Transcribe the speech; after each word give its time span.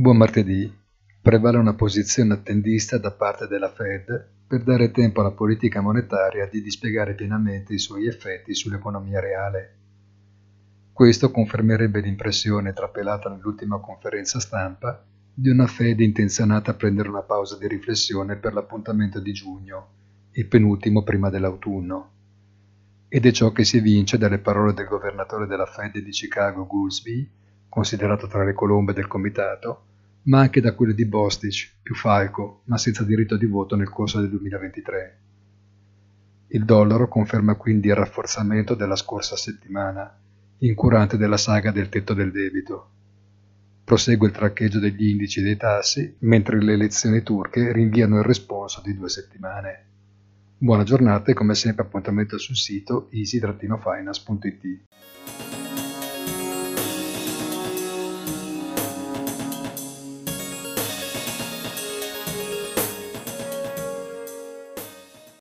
Buon 0.00 0.16
martedì. 0.16 0.72
Prevale 1.20 1.58
una 1.58 1.74
posizione 1.74 2.34
attendista 2.34 2.98
da 2.98 3.10
parte 3.10 3.48
della 3.48 3.68
Fed 3.68 4.28
per 4.46 4.62
dare 4.62 4.92
tempo 4.92 5.22
alla 5.22 5.32
politica 5.32 5.80
monetaria 5.80 6.46
di 6.46 6.62
dispiegare 6.62 7.16
pienamente 7.16 7.74
i 7.74 7.80
suoi 7.80 8.06
effetti 8.06 8.54
sull'economia 8.54 9.18
reale. 9.18 9.76
Questo 10.92 11.32
confermerebbe 11.32 11.98
l'impressione 11.98 12.72
trapelata 12.74 13.28
nell'ultima 13.28 13.80
conferenza 13.80 14.38
stampa 14.38 15.04
di 15.34 15.48
una 15.48 15.66
Fed 15.66 15.98
intenzionata 15.98 16.70
a 16.70 16.74
prendere 16.74 17.08
una 17.08 17.22
pausa 17.22 17.58
di 17.58 17.66
riflessione 17.66 18.36
per 18.36 18.52
l'appuntamento 18.52 19.18
di 19.18 19.32
giugno, 19.32 19.88
il 20.30 20.46
penultimo 20.46 21.02
prima 21.02 21.28
dell'autunno. 21.28 22.10
Ed 23.08 23.26
è 23.26 23.32
ciò 23.32 23.50
che 23.50 23.64
si 23.64 23.78
evince 23.78 24.16
dalle 24.16 24.38
parole 24.38 24.74
del 24.74 24.86
governatore 24.86 25.48
della 25.48 25.66
Fed 25.66 25.98
di 25.98 26.10
Chicago 26.12 26.68
Goolsbee, 26.68 27.30
considerato 27.68 28.28
tra 28.28 28.44
le 28.44 28.52
colombe 28.52 28.92
del 28.92 29.08
comitato, 29.08 29.86
ma 30.28 30.40
anche 30.40 30.60
da 30.60 30.74
quelle 30.74 30.94
di 30.94 31.06
Bostich, 31.06 31.76
più 31.82 31.94
Falco, 31.94 32.62
ma 32.64 32.76
senza 32.76 33.02
diritto 33.02 33.36
di 33.36 33.46
voto 33.46 33.76
nel 33.76 33.88
corso 33.88 34.20
del 34.20 34.28
2023. 34.30 35.18
Il 36.48 36.64
dollaro 36.64 37.08
conferma 37.08 37.54
quindi 37.54 37.88
il 37.88 37.94
rafforzamento 37.94 38.74
della 38.74 38.96
scorsa 38.96 39.36
settimana, 39.36 40.18
incurante 40.58 41.16
della 41.16 41.38
saga 41.38 41.70
del 41.70 41.88
tetto 41.88 42.12
del 42.12 42.30
debito. 42.30 42.90
Prosegue 43.84 44.28
il 44.28 44.34
traccheggio 44.34 44.78
degli 44.78 45.08
indici 45.08 45.40
dei 45.40 45.56
tassi, 45.56 46.16
mentre 46.20 46.62
le 46.62 46.74
elezioni 46.74 47.22
turche 47.22 47.72
rinviano 47.72 48.18
il 48.18 48.24
responso 48.24 48.82
di 48.84 48.94
due 48.94 49.08
settimane. 49.08 49.84
Buona 50.58 50.82
giornata 50.82 51.30
e 51.30 51.34
come 51.34 51.54
sempre 51.54 51.84
appuntamento 51.84 52.36
sul 52.36 52.56
sito 52.56 53.08
easy-finance.it. 53.12 54.80